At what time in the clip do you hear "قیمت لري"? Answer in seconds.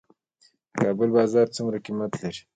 1.85-2.41